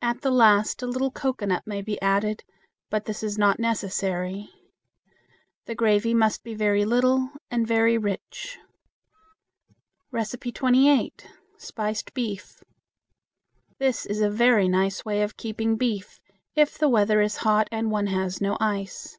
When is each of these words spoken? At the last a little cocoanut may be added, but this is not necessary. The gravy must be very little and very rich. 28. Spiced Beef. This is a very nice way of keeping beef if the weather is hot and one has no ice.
At 0.00 0.22
the 0.22 0.32
last 0.32 0.82
a 0.82 0.88
little 0.88 1.12
cocoanut 1.12 1.68
may 1.68 1.82
be 1.82 2.02
added, 2.02 2.42
but 2.90 3.04
this 3.04 3.22
is 3.22 3.38
not 3.38 3.60
necessary. 3.60 4.48
The 5.66 5.76
gravy 5.76 6.14
must 6.14 6.42
be 6.42 6.52
very 6.56 6.84
little 6.84 7.30
and 7.48 7.64
very 7.64 7.96
rich. 7.96 8.58
28. 10.10 11.28
Spiced 11.58 12.12
Beef. 12.12 12.64
This 13.78 14.04
is 14.04 14.20
a 14.20 14.28
very 14.28 14.66
nice 14.66 15.04
way 15.04 15.22
of 15.22 15.36
keeping 15.36 15.76
beef 15.76 16.18
if 16.56 16.76
the 16.76 16.88
weather 16.88 17.20
is 17.20 17.36
hot 17.46 17.68
and 17.70 17.88
one 17.88 18.08
has 18.08 18.40
no 18.40 18.56
ice. 18.58 19.16